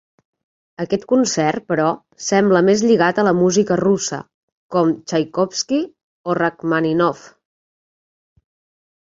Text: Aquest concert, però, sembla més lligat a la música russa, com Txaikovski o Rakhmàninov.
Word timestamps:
Aquest 0.83 1.03
concert, 1.09 1.65
però, 1.71 1.89
sembla 2.27 2.61
més 2.69 2.81
lligat 2.91 3.21
a 3.21 3.25
la 3.27 3.33
música 3.41 3.77
russa, 3.83 4.19
com 4.77 4.95
Txaikovski 5.13 5.81
o 6.33 6.39
Rakhmàninov. 6.41 7.23